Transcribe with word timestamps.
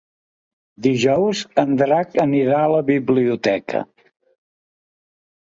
Dijous 0.85 1.43
en 1.63 1.75
Drac 1.81 2.17
irà 2.39 2.63
a 2.63 2.71
la 2.77 2.81
biblioteca. 2.89 3.83